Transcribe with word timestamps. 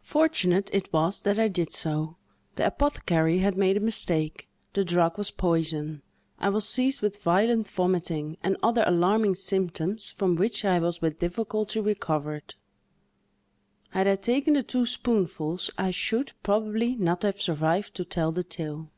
Fortunate 0.00 0.70
it 0.72 0.90
was 0.90 1.20
that 1.20 1.38
I 1.38 1.46
did 1.48 1.70
so; 1.70 2.16
the 2.56 2.66
apothecary 2.68 3.40
had 3.40 3.58
made 3.58 3.76
a 3.76 3.80
mistake; 3.86 4.48
the 4.72 4.86
drug 4.86 5.18
was 5.18 5.30
poison; 5.30 6.00
I 6.38 6.48
was 6.48 6.66
seized 6.66 7.02
with 7.02 7.18
a 7.18 7.20
violent 7.20 7.68
vomiting, 7.68 8.38
and 8.42 8.56
other 8.62 8.82
alarming 8.86 9.34
symptoms, 9.34 10.08
from 10.08 10.34
which 10.36 10.64
I 10.64 10.78
was 10.78 11.02
with 11.02 11.18
difficulty 11.18 11.78
recovered. 11.78 12.54
Had 13.90 14.08
I 14.08 14.16
taken 14.16 14.54
the 14.54 14.62
two 14.62 14.86
spoonfuls, 14.86 15.70
I 15.76 15.90
should, 15.90 16.32
probably, 16.42 16.96
not 16.96 17.22
have 17.24 17.38
survived 17.38 17.94
to 17.96 18.04
tell 18.06 18.32
the 18.32 18.42
tale." 18.44 18.88